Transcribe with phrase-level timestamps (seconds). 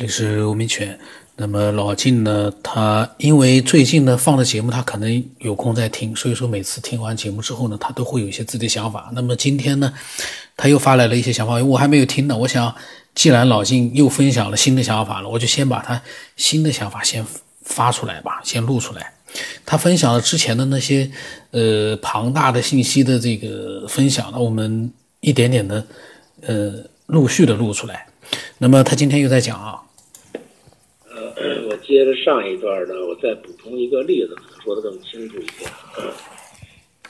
[0.00, 0.98] 这里是吴明全。
[1.36, 9.10] 那么老晋呢，他因为最近呢放的节目，他可能有空在听，所以说每次听完节目之后呢，他都会有一些自己的想法。
[9.12, 9.92] 那么今天呢，
[10.56, 12.34] 他又发来了一些想法，我还没有听呢。
[12.34, 12.74] 我想，
[13.14, 16.00] 既然老晋又分享了新的想法了，我就先把他
[16.34, 17.22] 新的想法先
[17.60, 19.12] 发出来吧，先录出来。
[19.66, 21.10] 他分享了之前的那些
[21.50, 24.90] 呃庞大的信息的这个分享，那我们
[25.20, 25.86] 一点点的
[26.46, 26.72] 呃
[27.04, 28.06] 陆续的录出来。
[28.56, 29.78] 那么他今天又在讲啊。
[31.68, 35.70] 我接着上一段呢，我再补充一个例子，可能说的更清楚一点。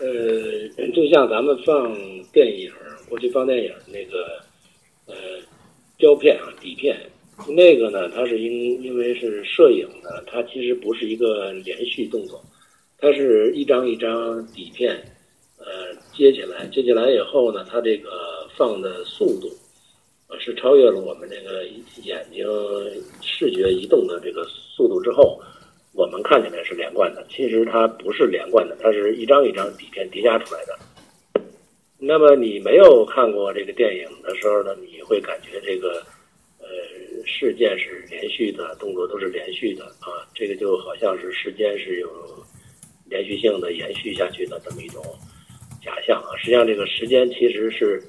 [0.00, 1.94] 呃，就像咱们放
[2.32, 2.72] 电影，
[3.08, 4.40] 过去放电影那个
[5.06, 5.14] 呃
[5.98, 6.96] 胶片啊底片，
[7.48, 12.42] 那个呢，它是因因为是摄影的，它其实不是一个连续动作，
[12.98, 14.96] 它是一张一张底片
[15.58, 18.10] 呃接起来，接起来以后呢，它这个
[18.56, 19.48] 放的速度。
[20.38, 21.64] 是超越了我们这个
[22.02, 22.46] 眼睛
[23.20, 25.38] 视觉移动的这个速度之后，
[25.92, 27.26] 我们看起来是连贯的。
[27.28, 30.78] 其实它不是连贯的，它是一张一张底片叠加出来的。
[31.98, 36.02] 那么你没有看过这个电影的时候呢，你会感觉这个
[36.58, 36.66] 呃
[37.26, 42.08] 事件是连续的，动作都是连续的啊，这个就好像是时间是有
[43.04, 45.04] 连续性的延续下去的这么一种
[45.84, 46.36] 假象啊。
[46.38, 48.02] 实际上这个时间其实是。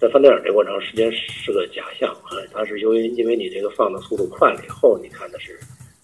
[0.00, 5.58] 在放电影这过程，时间是个假象啊，它是由于因为你这个放的速度快了以后，你看的是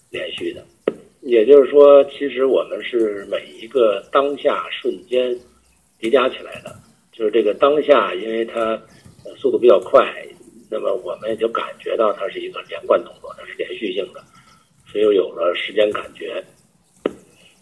[0.09, 0.61] 连续的。
[1.21, 5.33] 也就是说，其实我们是每一个当下瞬间
[5.97, 6.75] 叠加起来的，
[7.13, 8.77] 就是这个当下，因为它
[9.37, 10.13] 速度比较快，
[10.69, 14.21] 那么我们也就感觉到它是一个连贯动作，它是连续性的，
[14.91, 16.43] 所以又有了时间感觉。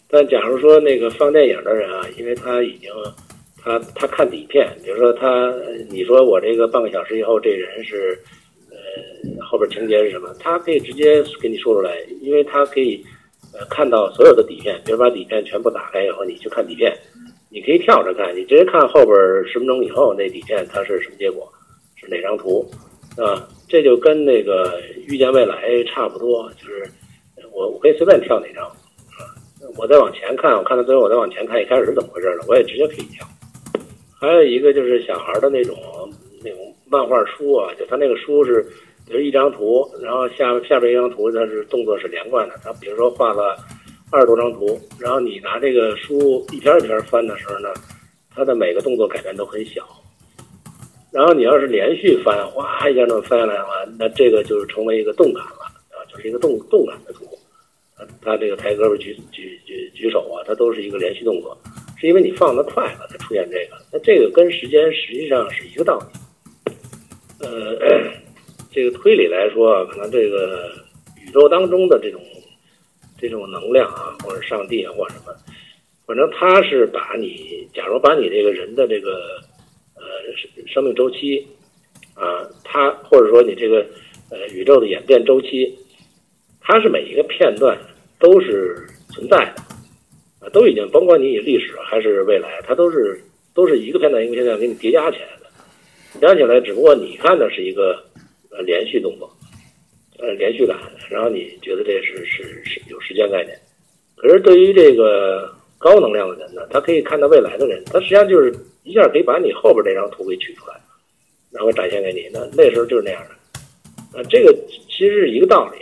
[0.08, 2.90] 但假如说那个放电影的人啊，因为他已经。
[3.64, 5.50] 他他看底片，比如说他，
[5.88, 8.18] 你说我这个半个小时以后这人是，
[8.70, 10.28] 呃，后边情节是什么？
[10.38, 13.02] 他可以直接给你说出来，因为他可以，
[13.54, 14.78] 呃，看到所有的底片。
[14.84, 16.94] 比如把底片全部打开以后，你去看底片，
[17.48, 19.16] 你可以跳着看，你直接看后边
[19.46, 21.50] 十分钟以后那底片它是什么结果，
[21.96, 22.70] 是哪张图，
[23.16, 23.48] 啊？
[23.66, 26.86] 这就跟那个预见未来差不多，就是
[27.50, 29.24] 我我可以随便跳哪张，啊，
[29.78, 33.26] 我再往前看，我看到最后我再往前看一开始是怎么回事了，我也直接可以跳。
[34.24, 35.76] 还有一个就是小孩的那种
[36.42, 38.62] 那种漫画书啊，就他那个书是，
[39.06, 42.54] 比如一张图，然后下下边一张图，它是动作是连贯的。
[42.62, 43.56] 他比如说画了
[44.10, 47.68] 二十多张图，然后你拿这个书一篇一篇翻的时候呢，
[48.34, 49.86] 它的每个动作改变都很小。
[51.12, 57.24] 然后你要是连续翻，哗一下那么翻下来的话，那这个就是成为一个动感了啊，就是一个动动感的图。
[58.20, 61.56] 他这个抬胳膊举举举举手啊，它都是一个连续动作。
[61.96, 66.06] 是因为你放的快了才出现这个，那这个跟时间实际上是一个道理。
[67.40, 67.76] 呃，
[68.70, 70.72] 这个推理来说，可能这个
[71.24, 72.20] 宇宙当中的这种
[73.18, 75.34] 这种能量啊，或者上帝啊，或者什么，
[76.06, 79.40] 反正他是把你，假如把你这个人的这个
[79.94, 80.02] 呃
[80.66, 81.46] 生命周期
[82.14, 83.86] 啊，他或者说你这个
[84.30, 85.78] 呃宇宙的演变周期，
[86.60, 87.78] 它是每一个片段
[88.18, 89.62] 都是存在的。
[90.52, 93.20] 都已经，甭管你以历史还是未来，它都是
[93.54, 95.46] 都是一个片段一个片段给你叠加起来的，
[96.18, 98.02] 叠加起来，只不过你看的是一个
[98.50, 99.30] 呃连续动作，
[100.18, 100.76] 呃连续感，
[101.10, 103.58] 然后你觉得这是是是有时间概念。
[104.16, 110.74] 可是对于这个高能量的人呢，他可以看到未来的人，他实际上就是一下可以把你后边这张图给取出来，
[111.50, 112.28] 然后展现给你。
[112.32, 115.78] 那那时候就是那样的，啊，这个其实是一个道理。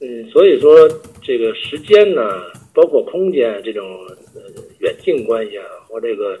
[0.00, 0.88] 嗯，所以说
[1.22, 2.42] 这个时间呢。
[2.78, 4.06] 包括空间这种
[4.36, 4.40] 呃
[4.78, 6.38] 远近关系啊，或这个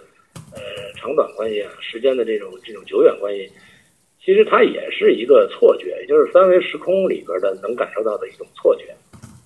[0.54, 0.60] 呃
[0.94, 3.50] 长短关系啊，时间的这种这种久远关系，
[4.24, 8.94] 其实它也是一个错觉，也就是三维时空里边的能感受到的一种错觉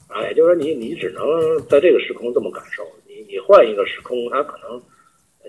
[0.07, 0.21] 啊。
[0.29, 1.25] 也就是说，你你只能
[1.67, 4.79] 在这个时空这么感受，你你换一个时空，它可能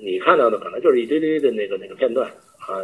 [0.01, 2.25] 你看到的可能就是一堆堆的那个那个片段
[2.57, 2.79] 啊。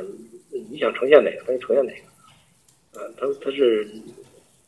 [0.69, 3.07] 你想呈现哪个，它就呈现哪个啊。
[3.17, 3.87] 它它是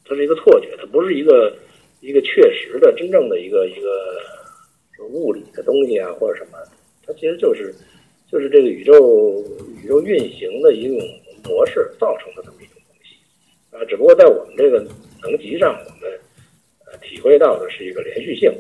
[0.06, 1.54] 它是一个错觉，它不是一个。
[2.02, 6.58] 一个确实的、真正的一个一个物理的东西啊，或者什么，
[7.06, 7.74] 它其实就是
[8.32, 9.44] 就是这个宇宙
[9.84, 10.98] 宇宙运行的一种
[11.44, 13.16] 模式造成的这么一种东西
[13.70, 13.86] 啊。
[13.86, 14.80] 只不过在我们这个
[15.22, 16.20] 能级上，我们
[16.88, 18.52] 呃体会到的是一个连续性。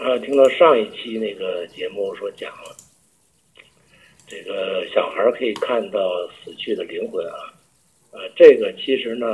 [0.00, 2.52] 啊，听到上一期那个节目说讲
[4.26, 7.54] 这个小孩可以看到死去的灵魂啊，
[8.12, 9.26] 啊，这个其实呢。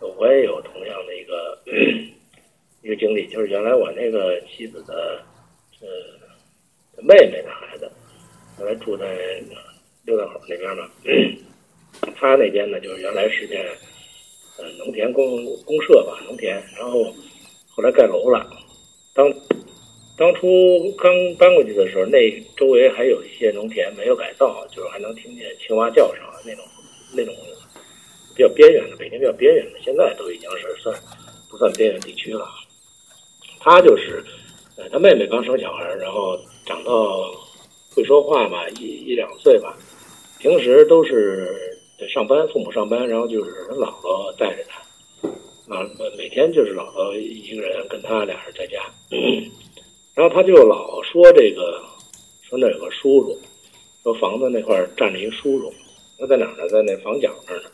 [0.00, 1.58] 我也有同样的一个
[2.82, 5.22] 一个经历，就是原来我那个妻子的
[5.80, 7.90] 呃妹妹的孩子，
[8.58, 9.06] 原来住在
[10.04, 10.88] 六道口那边嘛。
[12.16, 13.64] 他那边呢，就是原来是件
[14.58, 17.04] 呃农田公公社吧，农田，然后
[17.68, 18.48] 后来盖楼了。
[19.12, 19.30] 当
[20.16, 20.46] 当初
[20.98, 26.64] 刚搬过去的时候，那周围还有一些农田没有改造，就是还能听见青蛙叫声那种
[27.12, 27.34] 那种
[28.34, 30.94] 比较边缘的，北京比较边缘的，现在都已经是算
[31.48, 32.48] 不算边缘地区了。
[33.58, 34.24] 他就是
[34.76, 37.30] 呃，他妹妹刚生小孩，然后长到
[37.94, 39.76] 会说话吧，一一两岁吧，
[40.38, 41.78] 平时都是
[42.08, 44.80] 上班，父母上班，然后就是他姥姥带着他。
[45.68, 45.86] 啊，
[46.18, 48.80] 每天就是姥姥一个人跟他俩人在家，
[50.14, 51.80] 然后他就老说这个，
[52.42, 53.38] 说那有个叔叔，
[54.02, 55.72] 说房子那块站着一叔叔，
[56.18, 56.66] 他在哪儿呢？
[56.68, 57.70] 在那房角那儿呢。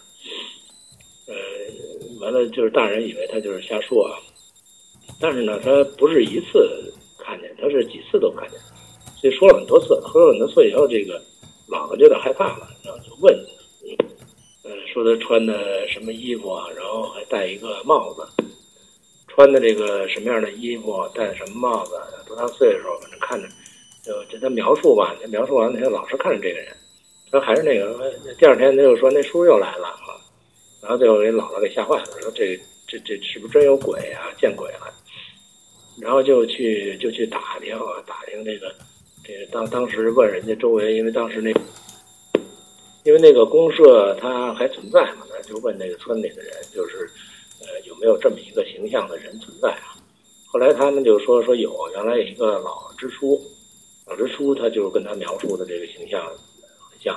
[2.47, 4.19] 就是大人以为他就是瞎说啊，
[5.21, 8.59] 但是呢，他不是一次看见，他是几次都看见，
[9.21, 11.21] 所以说了很多次，喝了很多次以后，这个
[11.69, 13.35] 姥姥就有点害怕了，然后就问。
[14.65, 18.27] 嗯说他穿的什么衣服啊，然后还戴一个帽子，
[19.29, 22.99] 穿的这个什么样的衣服，戴什么帽子，多大岁数？
[23.03, 23.47] 反正看着，
[24.03, 25.15] 就就他描述吧。
[25.21, 26.75] 他描述完，他老是看着这个人。
[27.31, 29.86] 他还是那个，第二天他就说那叔又来了，
[30.87, 32.57] 然后最后给姥姥给吓坏了，说这
[32.87, 34.31] 这这是不是真有鬼啊？
[34.39, 34.95] 见鬼了！
[36.01, 38.73] 然后就去就去打听啊，打听这个
[39.25, 41.53] 这个当当时问人家周围，因为当时那。
[43.03, 47.09] 因为那个公社它还存在嘛，那就问那个村里的人，就是
[47.61, 49.95] 呃有没有这么一个形象的人存在啊？
[50.47, 53.41] 后来他们就说说有，原来有一个老支书，
[54.07, 56.25] 老支书他就跟他描述的这个形象
[56.91, 57.17] 很像。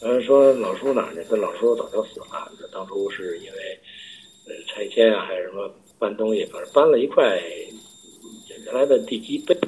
[0.00, 1.22] 嗯，说老叔哪呢？
[1.28, 3.80] 这老叔早就死了，当初是因为
[4.46, 5.68] 呃拆迁啊，还是什么
[5.98, 7.42] 搬东西，反正搬了一块
[8.64, 9.58] 原来的地基被。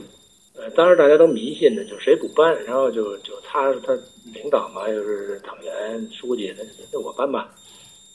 [0.57, 3.93] 呃，当时大家都迷信的，就谁不搬，然后就就他他
[4.33, 7.53] 领导嘛，又是党员书记，那那我搬吧。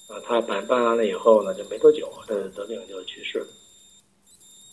[0.07, 3.47] 啊，他搬搬完了以后呢，就没多久，他得病就去世了。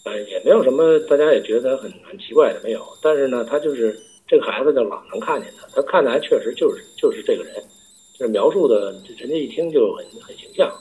[0.04, 2.86] 呃，也没有什么，大家也觉得很很奇怪的，没有。
[3.00, 3.98] 但是呢，他就是
[4.32, 7.62] 这个孩子就老能看见他，他看的还确实就是就是这个人，
[8.14, 10.74] 就是描述的，人家一听就很很形象。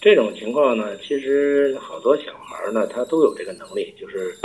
[0.00, 4.36] 这种情况呢，其实好多小孩呢，他都有这个能力，就是。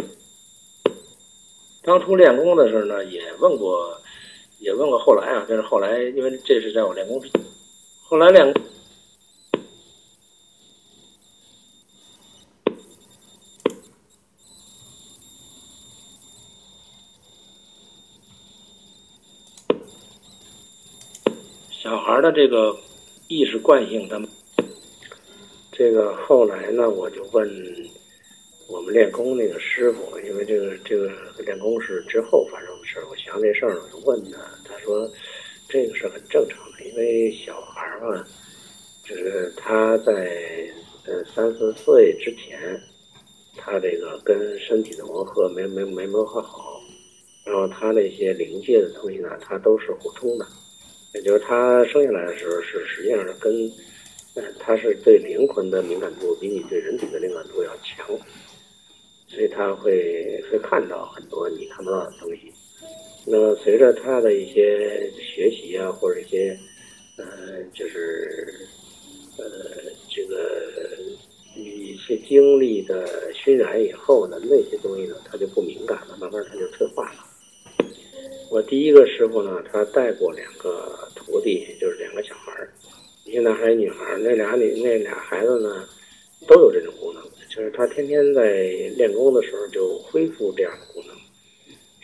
[1.81, 3.99] 当初练功的时候呢，也问过，
[4.59, 7.31] 也问过后来啊，但是后来因为这是在我练功之，
[8.03, 8.53] 后来练，
[21.71, 22.77] 小孩的这个
[23.27, 24.21] 意识惯性，他
[25.71, 27.49] 这个后来呢，我就问。
[28.67, 31.11] 我们练功那个师傅，因为这个这个
[31.43, 35.11] 练功是之后发生的事儿，我想这事儿，我就问他，他说
[35.67, 38.25] 这个是很正常的，因为小孩嘛，
[39.03, 40.31] 就是他在
[41.05, 42.81] 呃三四岁之前，
[43.57, 46.79] 他这个跟身体的磨合没没没磨合好，
[47.43, 50.47] 然后他那些灵界的东西呢，他都是互通的，
[51.13, 53.71] 也就是他生下来的时候是实际上是跟，
[54.35, 58.07] 呃，他是对灵魂的敏感度比你对人体的敏感度要强。
[59.27, 62.51] 所以他会会看到很多你看不到的东西。
[63.25, 66.57] 那么随着他的一些学习啊，或者一些
[67.15, 68.67] 呃，就是
[69.37, 69.45] 呃，
[70.09, 70.97] 这个
[71.55, 77.25] 一些经历的熏染以后呢，那些东西呢，他就不敏感了，慢慢他就退化了。
[78.51, 82.69] 我第一个师傅呢，他带过两个徒弟，就是两个小孩儿，
[83.23, 84.17] 一个男孩，一女孩。
[84.17, 85.87] 那俩女那俩孩子呢，
[86.45, 87.23] 都有这种功能。
[87.49, 88.63] 就是他天天在
[88.97, 91.15] 练功的时候就恢复这样的功能，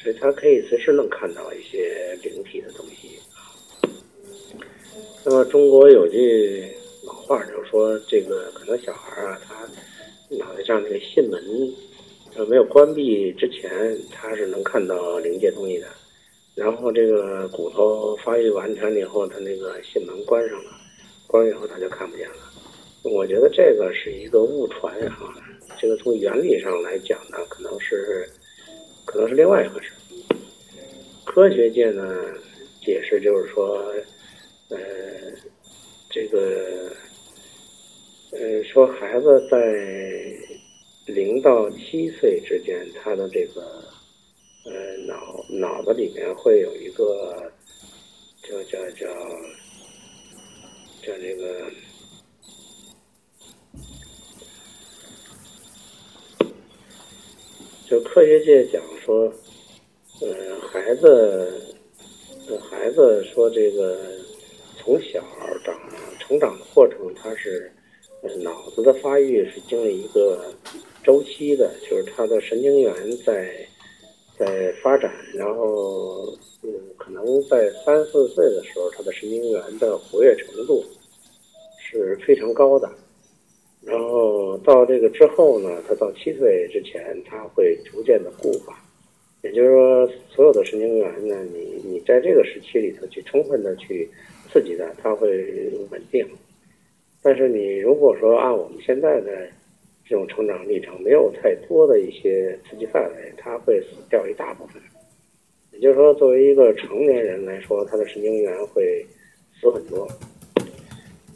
[0.02, 3.20] 所以他可以随时能看到一些灵体的东西。
[5.26, 6.66] 那么中国有句
[7.04, 9.54] 老话，就是说这个可能小孩啊，他
[10.38, 11.44] 脑袋上那个囟门
[12.36, 13.70] 呃没有关闭之前，
[14.14, 15.88] 他是能看到灵界东西的。
[16.58, 20.72] 然后这个骨头发育完全了以后，他那个囟门关上了，
[21.28, 22.36] 关以后他就看不见了。
[23.04, 25.36] 我觉得这个是一个误传啊，
[25.80, 28.28] 这个从原理上来讲呢，可能是
[29.06, 29.92] 可能是另外一回事。
[31.26, 32.26] 科学界呢
[32.82, 33.94] 解释就是说，
[34.70, 34.80] 呃，
[36.10, 36.92] 这个
[38.32, 39.60] 呃说孩子在
[41.06, 43.84] 零到七岁之间，他的这个
[44.68, 47.52] 呃脑脑子里面会有一个
[48.44, 49.08] 叫叫叫
[51.02, 51.72] 叫那个。
[57.90, 59.34] 就科学界讲说，
[60.20, 61.74] 呃，孩子，
[62.70, 63.98] 孩子说这个，
[64.78, 65.24] 从小
[65.64, 65.74] 长
[66.20, 67.72] 成长的过程，它是
[68.24, 70.54] 呃脑子的发育是经历一个
[71.02, 72.94] 周期的，就是它的神经元
[73.26, 73.66] 在
[74.38, 76.32] 在发展，然后
[76.64, 80.84] 嗯，可能在三四岁的时候，它的神经元的活跃程度
[81.80, 82.90] 是非常高的。
[83.84, 88.78] 然后到这个之后呢，他到七岁之前，他会逐渐的固化，
[89.44, 94.10] 也就是说，所有的神经元呢，你你在这个时期里头去充分的去
[94.52, 96.28] 刺激它，它会稳定。
[97.22, 99.48] 但是你如果说按我们现在的
[100.08, 104.82] 这种成长历程，没有太多的一些刺激范围，它会死掉一大部分。
[105.72, 109.06] 也就是说，作为一个成年人来说，他的神经元会
[109.60, 110.08] 死很多。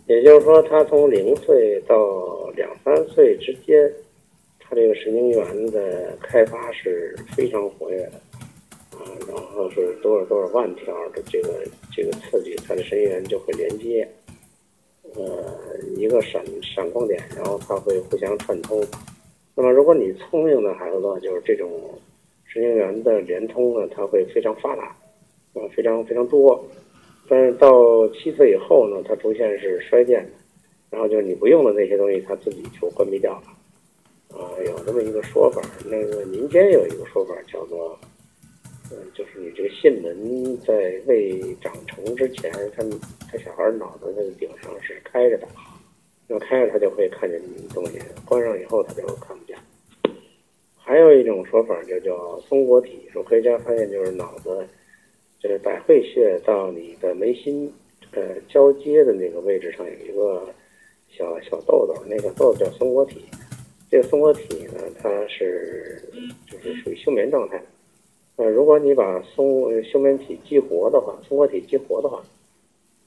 [0.08, 3.92] 也就是说，他从零岁到两三岁之间，
[4.60, 8.14] 他这个神经元的开发是非常活跃的，
[8.98, 11.64] 啊，然后是多少多少万条的这个
[11.96, 14.08] 这个刺激，他的神经元就会连接，
[15.16, 18.82] 呃，一个闪闪光点，然后它会互相串通。
[19.54, 21.70] 那么，如果你聪明的孩子的话，就是这种
[22.46, 24.84] 神经元的连通呢，它会非常发达，
[25.54, 26.64] 啊，非常非常多。
[27.28, 30.32] 但是到七岁以后呢，它出现是衰减的，
[30.90, 34.38] 然后就是你不用的那些东西，它自己就关闭掉了。
[34.38, 37.98] 啊，有这么一个说法，那个民间有一个说法叫做，
[39.14, 42.84] 就是你这个囟门在未长成之前，他
[43.32, 45.48] 他小孩脑子那个顶上是开着的，
[46.28, 47.42] 要开着他就会看见
[47.74, 49.58] 东西，关上以后他就看不见。
[50.76, 54.68] 还有一种说法就叫松果体，说科学家发现就是脑子。
[55.44, 57.74] 就是百会穴到你的眉心，
[58.12, 60.48] 呃，交接的那个位置上有一个
[61.10, 63.26] 小小豆豆，那个豆豆叫松果体。
[63.90, 66.00] 这个松果体呢，它是
[66.46, 67.60] 就是属于休眠状态。
[68.42, 72.20] 呃，如果你把松休眠体激活的话，松果体激活的话，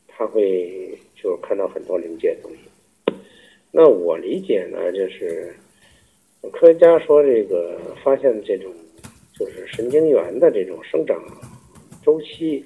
[0.06, 2.58] 它会就是看到很多临界的东西。
[3.72, 5.52] 那我理解呢，就是
[6.52, 8.72] 科学家说这个发现这种
[9.36, 11.20] 就是神经元的这种生长。
[12.04, 12.64] 周期，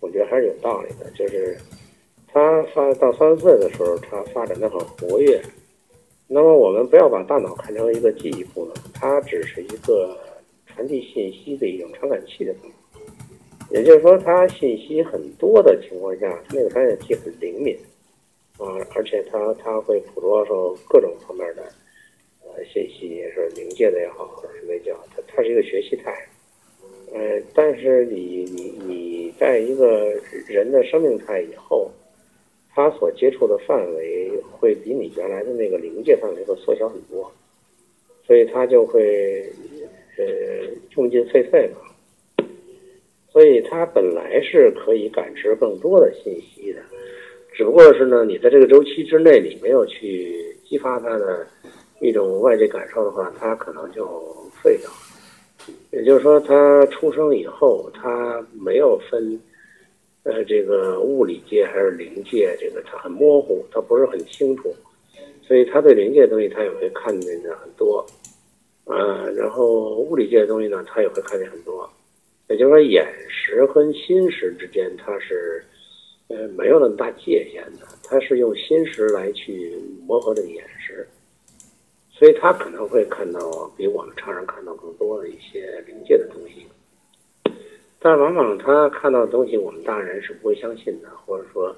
[0.00, 1.08] 我觉得还是有道理的。
[1.12, 1.56] 就是
[2.26, 5.40] 它发到三四岁的时候，它发展的很活跃。
[6.26, 10.18] 那么我们不要把大脑看成一个记忆功能，它只是一个
[10.78, 13.76] 传递信息的一种传感器的功能。
[13.76, 17.76] 也就是说，它信息很多的情况下，那个传感器很灵敏
[18.58, 21.64] 啊，而且它它会捕捉受各种方面的
[22.44, 26.14] 呃信息，也是灵界的也好，或者是那叫它它是一个学习态。
[27.12, 30.14] 呃，但是你你你在一个
[30.46, 31.90] 人的生命态以后，
[32.70, 37.28] 他所接触的范围会比你原来的那个临界范围会缩小很多，
[38.24, 39.50] 所以他就会
[40.18, 40.24] 呃
[40.96, 42.44] 用尽废废嘛，
[43.30, 46.80] 所以他本来是可以感知更多的信息的，
[47.52, 51.46] 只不过是呢，你在这个周期之内你没有去激发他的
[52.00, 54.06] 一种外界感受的话，他可能就
[54.62, 54.96] 废掉了。
[55.90, 59.38] 也就是说，他出生以后，他没有分，
[60.22, 64.74] 呃，这个物理界还是灵界，这个他很模糊，他不是很清楚，
[65.42, 68.04] 所以他对灵界的东西他也会看见的很多，
[68.88, 71.88] 啊，然后物理界的东西呢，他也会看见很多。
[72.48, 75.62] 也就是说，眼识和心识之间，它是，
[76.28, 81.06] 呃，没有那么大界限的，它是用心识来去磨合这个眼识。
[82.10, 86.66] 所以他可能会看到比我们常人看到更多的一些灵界的东西，
[88.00, 91.72] 但往往他看到的东西，我们大人是不会相信的，或者说，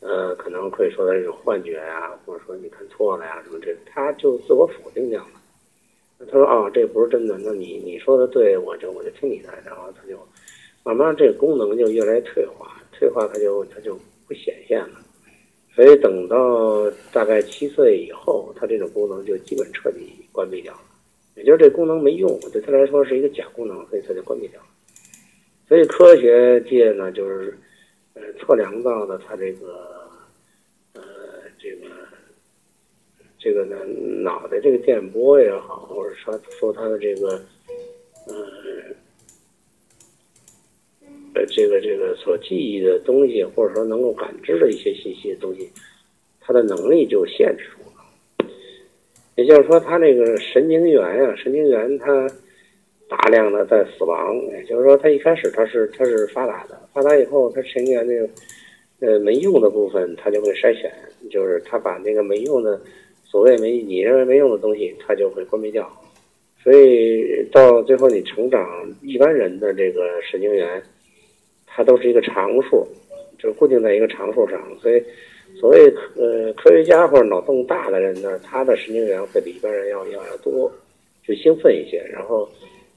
[0.00, 5.35] 呃，可能会说他是幻觉呀，或者说你看错了呀什么这，他就自我否定掉了。
[6.18, 10.18] 他说：“哦，这不是真的，那你你说的对，我就我就听你的。”然后他就
[10.82, 15.00] 慢慢这个功能就越来越退化，退化他就他就不显现了。
[15.74, 20.80] 所以等到大概七岁以后，它这种功能就基本彻底关闭掉了。
[21.34, 24.66] 也就是这功能没用，对他来说是一个假功能，所以它就关闭掉了。
[25.68, 27.58] 所以科学界呢，就是
[28.14, 30.08] 呃测量到的它这个
[30.94, 31.02] 呃
[31.58, 31.88] 这个
[33.46, 33.76] 这个呢
[34.24, 37.28] 脑袋这个电波也好，或者说说他的这个
[38.26, 38.34] 呃。
[41.34, 45.70] 呃，这个这个所记忆的东西，或者说能够感知的一些信息的东西，
[46.40, 48.48] 它的能力就限制住了。
[49.34, 52.26] 也就是说，他那个神经元啊，神经元它
[53.06, 54.34] 大量的在死亡。
[54.46, 58.26] 也就是说，它一开始它是它是发达的，发达以后，它神经元那个
[59.00, 60.90] 呃没用的部分，它就会筛选，
[61.30, 62.80] 就是它把那个没用的
[63.36, 65.86] 所谓没你认为没用的东西，它就会关闭掉。
[66.62, 68.66] 所以到最后，你成长
[69.02, 70.82] 一般人的这个神经元。
[71.68, 72.86] 它都是一个常数，
[73.38, 74.58] 就是固定在一个常数上。
[74.80, 75.02] 所以，
[75.60, 80.72] 所谓呃科学家或者脑洞大的人呢，他的神经元会比一般人要要要多，
[81.22, 82.48] 就兴奋一些，然后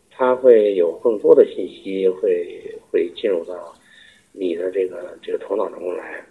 [0.10, 2.48] 他会有更多的信息会
[2.90, 3.76] 会进入到
[4.32, 6.24] 你的这个这个头脑中来。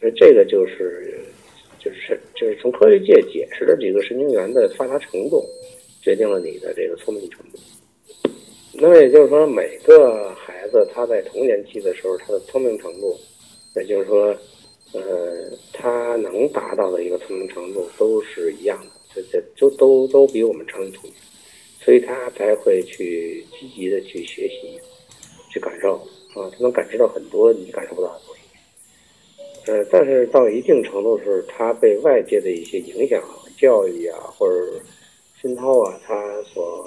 [0.00, 1.20] 所以这个就是
[1.80, 5.44] 就是就是从科学界解释的这个神经元的发达程度，
[6.02, 7.58] 决定了你的这个聪明程度。
[8.72, 13.18] 那么也就是说，每个孩子他在童年期的时候，他的聪明程度，
[13.76, 14.36] 也就是说，
[14.92, 18.78] 呃，他能达到的一个聪明程度都是一样
[19.14, 21.12] 的，这这都都都比我们成人聪明，
[21.84, 24.78] 所以他才会去积极的去学习，
[25.52, 25.96] 去感受
[26.34, 28.39] 啊，他能感知到很多你感受不到的东西。
[29.66, 33.22] 呃，但是到一定程度是，他被外界的一些影响、
[33.58, 34.80] 教育啊，或者
[35.40, 36.86] 熏陶啊，他所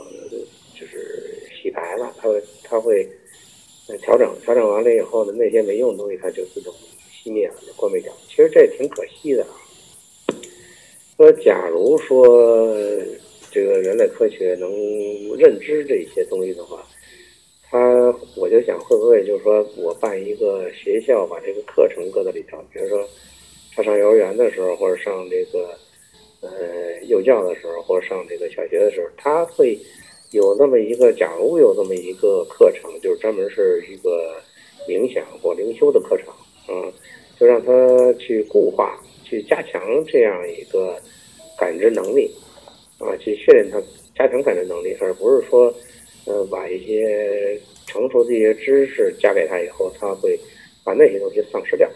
[0.74, 3.08] 就是洗白了，他会他会
[4.02, 6.74] 调整，调整完了以后呢，那些没用的东西，它就自动
[7.24, 8.12] 熄灭了，就关闭掉。
[8.28, 9.54] 其实这挺可惜的啊。
[11.16, 12.76] 说假如说
[13.52, 14.70] 这个人类科学能
[15.38, 16.86] 认知这些东西的话。
[17.74, 17.80] 他
[18.36, 23.04] 我就想，会不会就是说我办一个学校，把这个课程搁在里头，比如说
[23.76, 25.76] 他上幼儿园的时候，或者上这个
[26.42, 29.76] 呃幼教的时候，或者上这个小学的时候，他会
[30.30, 34.40] 有那么一个，假如有那么一个课程，就是专门是一个
[34.88, 36.28] 冥想或灵修的课程，
[36.70, 36.94] 嗯，
[37.40, 40.96] 就让他去固化，去加强这样一个
[41.58, 42.30] 感知能力，
[43.00, 43.82] 啊，去训练他
[44.16, 45.74] 加强感知能力，而不是说。
[46.26, 50.40] 呃，把一些成熟的一些知识加给他以后，他会
[50.84, 51.90] 把那些东西丧失掉。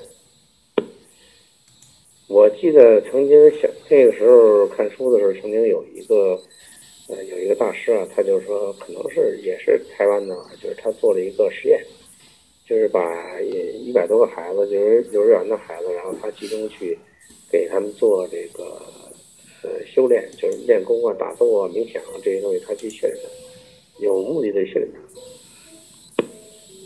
[2.28, 6.38] 我记得曾经小那个时候看书的时候，曾经有一个
[7.08, 11.82] 呃有一个大师啊，他就说可能是也是台湾的，就是他做了一个实验，
[12.68, 16.98] 就是把一百多个孩子，就是幼儿园的孩子，然后他集中去
[17.50, 18.82] 给他们做这个
[19.64, 23.47] 呃修炼，就是练功啊、打坐啊、冥想啊这些东西，他去训练。
[24.00, 24.92] 有目的的训练，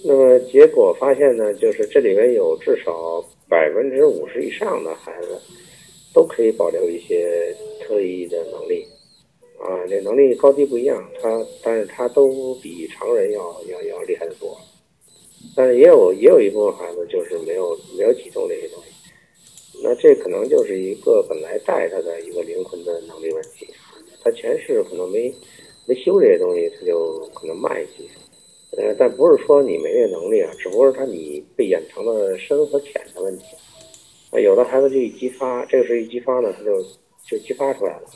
[0.06, 5.38] 那么结果发现呢，就是这里面有至少百分之五十以上的孩子
[6.14, 8.86] 都可以保留一些特异的能力，
[9.60, 14.58] 啊，这能力高低不一样，他但是他都比常人要要要厉害的多，
[15.54, 19.12] 但是也有也有一部分孩子就是没有没有启动这些东西，
[19.84, 23.68] 那这可能就是一个本来带他的一个灵魂的能力问题，
[24.24, 25.34] 他前世可能没。
[25.96, 28.08] 修这些东西，他就可能慢一些。
[28.78, 33.44] 呃，但不是说你没这能力啊，只不过是他你被掩藏的深和浅的问题。
[34.32, 36.82] 啊，有的孩子就一激发，这个是一激发呢，他就
[37.26, 38.08] 就激发出来了。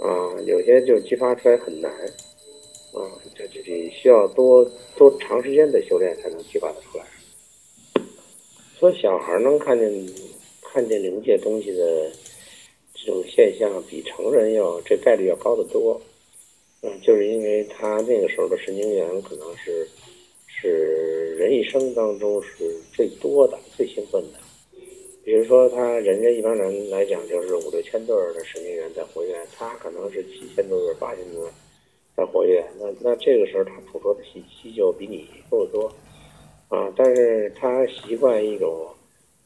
[0.00, 1.90] 啊，有些就激发出来很难。
[2.92, 3.02] 啊，
[3.34, 4.64] 这这这需要多
[4.96, 7.04] 多长时间的修炼才能激发得出来。
[8.78, 9.90] 说小孩能看见
[10.62, 12.12] 看见灵界东西的
[12.94, 16.00] 这种现象，比成人要这概率要高得多。
[17.04, 19.86] 就是因为他那个时候的神经元可能是
[20.46, 24.38] 是人一生当中是最多的、最兴奋的。
[25.22, 31.46] 比如说，他人家一般人来讲就是五六千对的神经元在活跃，他可能是七千多对、八千多
[32.16, 32.64] 在活跃。
[32.80, 35.92] 那那这个时候他捕捉的信息就比你多得多
[36.68, 36.90] 啊。
[36.96, 38.86] 但是他习惯一种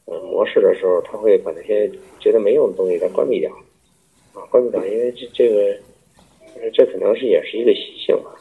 [0.05, 1.91] 呃模式的时候，他会把那些
[2.21, 3.51] 觉得没用的东西他关闭掉
[4.33, 5.77] 啊，关闭掉，因为这这个。
[6.73, 8.35] 这可能是也是一个习性啊，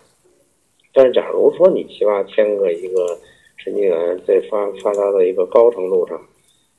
[0.92, 3.18] 但是假如说你七八千个一个
[3.56, 6.20] 神经元在发发达的一个高程度上，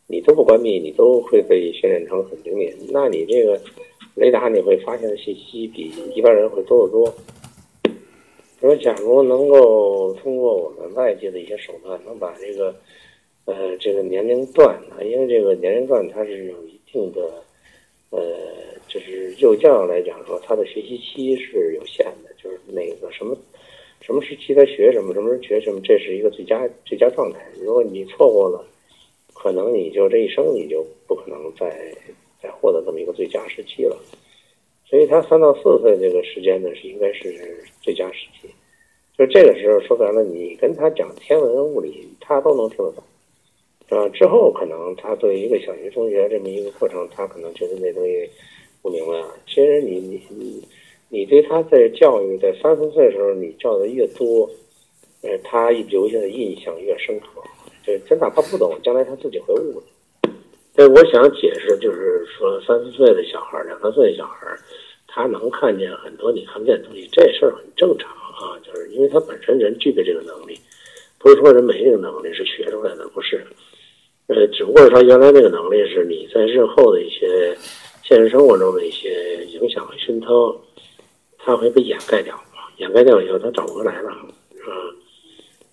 [0.08, 3.60] 你都不关闭，你都会被训练成很灵敏，那你这个
[4.16, 7.14] 雷达你会发现的信息比一般人会多得多。
[8.60, 12.76] 说假如能够通过我们外界的一些手段，能把这个
[13.46, 17.42] 呃这个年龄段啊，因为这个年龄段它是有一定的
[18.12, 18.20] 呃。
[18.88, 23.38] 就是幼教来讲说，他的学习期是有限的，就是哪个什么
[24.02, 27.40] 什么时期他学什么，什么时候学什么，这是一个最佳最佳状态。
[27.62, 28.66] 如果你错过了，
[29.36, 31.94] 可能你就这一生你就不可能再
[32.42, 33.96] 再获得这么一个最佳时期了。
[34.88, 38.50] 所以他三到四岁这个时间呢，是应该是最佳时期。
[39.16, 43.04] 就这个时候说白了，你跟他讲天文物理，他都能听得懂。
[43.90, 48.30] 啊，之后可能他作为一个小学同学这么一个过程，他可能觉得那东西。
[48.82, 49.28] 不明白啊！
[49.46, 50.64] 其实你你你
[51.10, 54.50] 你对他在教育在三四岁的时候，你教的越多，
[55.22, 57.28] 呃，他留下的印象越深刻。
[57.86, 60.32] 就真哪怕不懂，将来他自己会悟的。
[60.74, 64.48] 所以我想解释，就是说三四岁的小孩两三岁的小孩
[65.08, 68.56] 他能看见很多你看不见的东西，这事儿很正常啊。
[68.64, 70.58] 就是因为他本身人具备这个能力，
[71.18, 73.46] 不是说人没这个能力是学出来的，不是。
[74.30, 77.58] 呃，只不过是他原来那个能力是你在日后的一些
[78.04, 80.56] 现实生活中的一些影响和熏陶，
[81.40, 82.40] 他会被掩盖掉，
[82.78, 84.70] 掩盖掉以后他找不回来了，啊，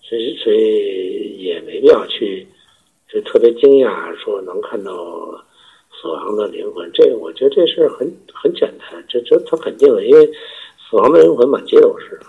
[0.01, 2.47] 所以所以也没必要去
[3.07, 4.91] 就特别惊讶说能看到
[6.01, 10.25] 死亡的灵魂，这个我觉得这事很很简单，这这他肯定的，因为
[10.89, 12.19] 死亡的灵魂满街都是，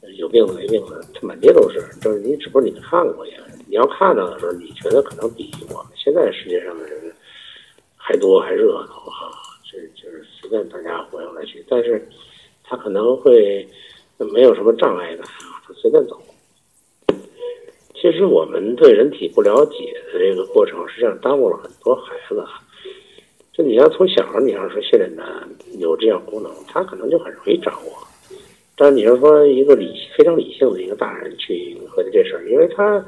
[0.00, 3.34] 就是有病的没病的，他满街都是，就是你只不过你没看过呀。
[3.72, 7.10] 你要看到的时候，你觉得可能比我们现在世界上的人
[7.96, 9.32] 还多还热闹哈，
[9.64, 12.06] 这就是随便大家活来去，但是
[12.62, 13.66] 他可能会
[14.18, 16.20] 没有什么障碍感啊，他随便走。
[17.94, 22.44] 其实我们对人体不了解的这个过程，实际上耽误了很多孩子。
[23.54, 25.24] 就你要从小你要说训练他
[25.78, 28.06] 有这样功能，他可能就很容易掌握。
[28.76, 33.02] 但你要说一个理非常理性的一个大人去合计这事儿，因为他。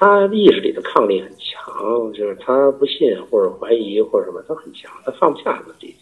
[0.00, 5.94] 他意识里的抗力很强，就是他不信或者怀疑或者什么，他很强，他放不下自己，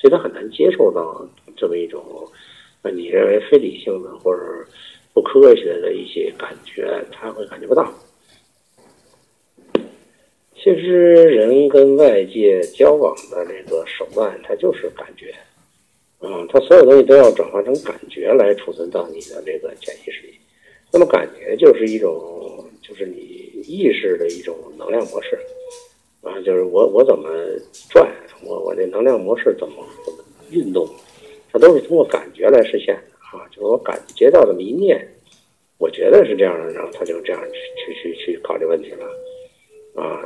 [0.00, 1.22] 所以他很难接受到
[1.54, 2.02] 这么一种，
[2.82, 4.40] 你认为非理性的或者
[5.12, 7.92] 不科学的一些感觉，他会感觉不到。
[10.54, 15.34] 其实人跟外界交往的这个手段，它就是感觉，
[16.20, 20.38] 嗯，他所有东西都要转化成感觉来储存到你的这个潜意识里，
[20.90, 23.30] 那么感觉就是一种，就是你。
[23.62, 25.38] 意识的一种能量模式，
[26.22, 27.28] 啊，就是我我怎么
[27.90, 28.06] 转，
[28.44, 30.18] 我我这能量模式怎么怎么
[30.50, 30.88] 运动，
[31.52, 33.46] 它都是通过感觉来实现的啊。
[33.50, 35.06] 就是我感觉到这么一念，
[35.78, 39.06] 我觉得是这样的，然后他就这样去去去去考虑问题了，
[40.02, 40.24] 啊，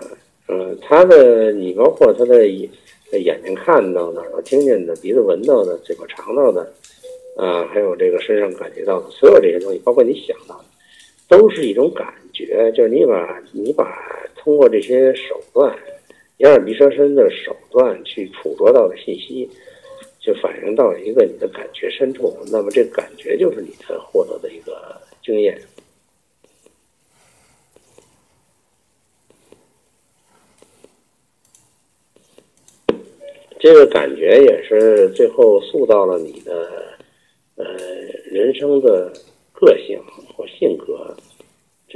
[0.48, 6.72] 嗯，他的你包括他的眼睛看到的、耳朵听见的、鼻子闻到的、嘴巴尝到的，
[7.36, 10.64] 啊，还有这个身上感觉到的所有这些东西，包括你想到的，
[11.28, 12.12] 都是一种感。
[12.36, 13.84] 觉就是你把你把
[14.36, 15.74] 通过这些手段，
[16.36, 19.48] 眼耳鼻舌身的手段去捕捉到的信息，
[20.20, 25.58] 就反映到一个你的感觉深处，那么这感觉就是你的获得的一个经验。
[33.58, 36.98] 这个感觉也是最后塑造了你的
[37.56, 37.64] 呃
[38.30, 39.10] 人生的
[39.52, 39.98] 个性。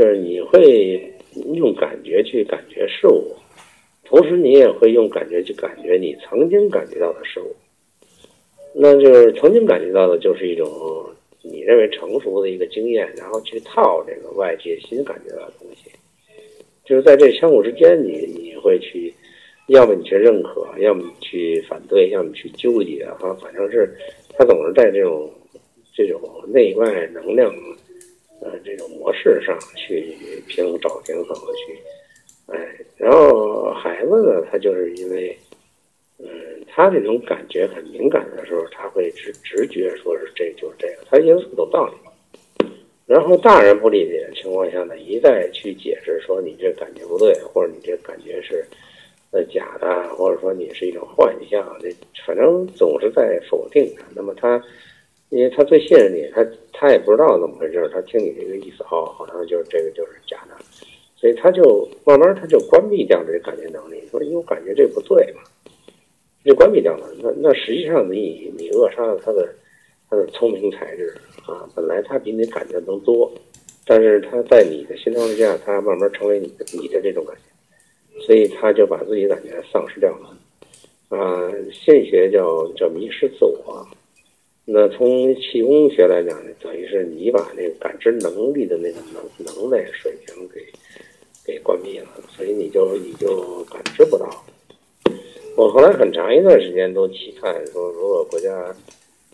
[0.00, 1.12] 就是你会
[1.54, 3.36] 用感觉去感觉事物，
[4.02, 7.54] 同时你也会用感觉去感觉你曾经感觉到的事物。
[8.74, 10.66] 那就是曾经感觉到的，就是一种
[11.42, 15.90] 你认为成熟的一个经验，然后去套这个外界新感觉到的东西。
[16.82, 19.12] 就是在这相互之间，你你会去，
[19.66, 23.94] 要么你去认可，要么你去反对，要么去纠结啊，反正是
[24.30, 25.30] 他总是在这种
[25.94, 27.54] 这种内外能量。
[28.42, 30.16] 呃，这种模式上去
[30.48, 31.79] 平衡找平衡去，
[32.46, 32.57] 哎，
[32.96, 35.37] 然后孩子呢，他就是因为，
[36.18, 36.26] 嗯，
[36.66, 42.68] 他这种感觉很敏感的时候，他会直直觉说是这就是这个，他因为懂道理。
[43.07, 48.64] 然后大人不理解的情况下呢，一再去解释说你这感觉不对，或者你这感觉是
[49.33, 51.90] 呃假的，或者说你是一种幻象，这
[52.26, 54.05] 反正总是在否定他。
[54.14, 54.62] 那么他。
[55.31, 60.57] 因为他最信任你，他他也不知道怎么回事他听你这个意思，哦，好像就是这个就是假的，
[61.14, 65.40] 所以他就慢慢他就关闭掉这感觉能力，说因为我感觉这不对嘛，
[66.45, 67.07] 就关闭掉了。
[67.23, 69.49] 那那实际上你你扼杀了他的
[70.09, 71.14] 他的聪明才智
[71.47, 73.31] 啊，本来他比你感觉能多，
[73.87, 80.37] 但是他在你的心之下，他慢慢成为你的你的这种感觉，所以他就把自己感觉丧失掉了。
[81.16, 83.87] 啊，心理学叫叫迷失自我。
[84.72, 90.64] 那从气功学来讲呢，等于是你把那个感知能力的那个能能耐水平给
[91.44, 92.06] 给关闭了，
[92.37, 94.44] 所以你就你就感知不到。
[95.56, 98.72] 我后来很长一段时间都期盼说，如果国家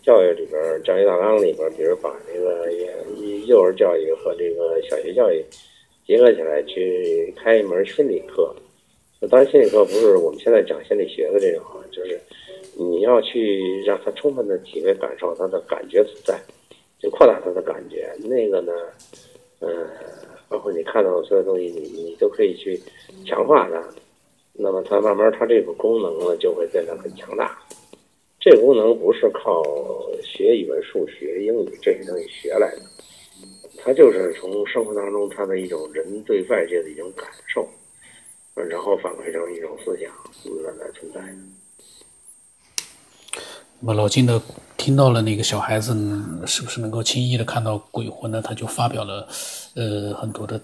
[0.01, 2.71] 教育里边教育大纲里边，比如把这个
[3.45, 5.45] 幼儿教育和这个小学教育
[6.07, 8.55] 结合起来，去开一门心理课。
[9.29, 12.19] 当然，心理课不是我们现在讲心理学的这种，就是。
[12.79, 16.39] 你要去让他充分的体会、感受他的感觉所在，
[16.99, 18.13] 就扩大他的感觉。
[18.19, 18.71] 那个呢，
[19.59, 19.89] 呃，
[20.47, 22.79] 包括你看到的所有东西，你你都可以去
[23.25, 23.83] 强化它。
[24.53, 27.57] 那么它慢慢，它这个功能呢，就会变得很强大。
[28.39, 29.63] 这个功能不是靠
[30.21, 32.81] 学语文、数学、英语这些东西学来的，
[33.77, 37.67] 它就是从生活当中他的一种人对外界的一种感受，
[38.53, 40.11] 然后反馈成一种思想，
[40.63, 41.37] 慢慢来存在的。
[43.79, 44.41] 那么老金呢，
[44.75, 45.93] 听到了那个小孩子
[46.47, 48.41] 是不是能够轻易的看到鬼魂呢？
[48.41, 49.27] 他就发表了
[49.75, 50.59] 呃很多的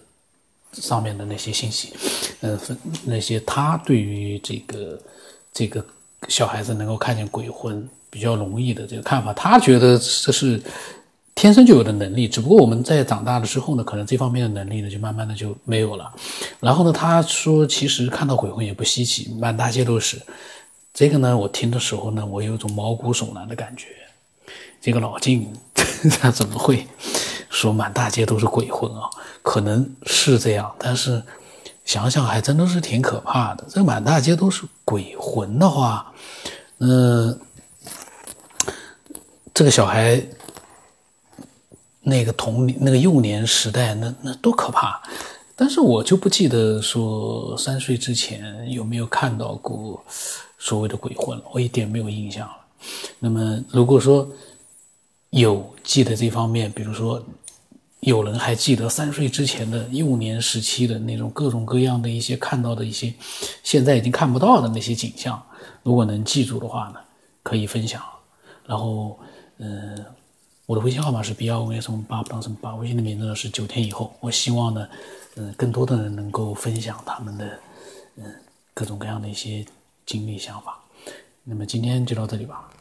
[0.74, 1.94] 上面的那些信息，
[2.42, 2.60] 呃，
[3.06, 5.00] 那些他对于这个
[5.54, 5.86] 这个
[6.28, 10.60] 小孩子能够看见鬼魂比较容易的这个看法，他觉得这是
[11.36, 16.12] 天生就有的能力，只不过我们在长大了之后呢，可能这方面的能力呢就慢慢的就没有了。
[16.60, 20.20] 然后呢，他说其实看到鬼魂也不稀奇，满大街都是。
[20.94, 23.88] 这个呢，我听的时候呢，我有一种毛骨悚然的感觉。
[24.80, 25.52] 这个老静
[26.22, 26.86] 他怎么会
[27.50, 29.10] 说满大街都是鬼魂啊？
[29.42, 31.24] 可能是这样，但是
[31.84, 33.66] 想想还真的是挺可怕的。
[33.68, 36.14] 这满大街都是鬼魂的话，
[36.78, 37.40] 嗯，
[39.52, 40.22] 这个小孩
[42.02, 45.02] 那个童、那个幼年时代，那那多可怕！
[45.56, 50.04] 但是我就不记得说三岁之前有没有看到过
[50.64, 52.56] 所谓的鬼混了，我一点没有印象了。
[53.20, 54.26] 那么如果说
[55.32, 57.22] 有记得这方面，比如说
[58.00, 63.14] 有人还记得三岁之前的幼年时期的那种各种各样的一些看到的一些
[63.62, 65.42] 现在已经看不到的那些景象，
[65.84, 66.96] 如果能记住的话呢，
[67.44, 68.02] 可以分享。
[68.66, 69.20] 然后，
[69.58, 70.06] 嗯，
[70.66, 74.16] 我的微信号码是 B 幺五什么八不当什么八，微信的名字呢是九天以后。
[74.22, 74.88] 我希望呢。
[75.36, 77.60] 嗯，更多的人能够分享他们的
[78.18, 78.24] 嗯
[78.72, 79.66] 各种各样的一些
[80.06, 80.80] 经历想法。
[81.44, 82.73] 那么今天就到这里吧。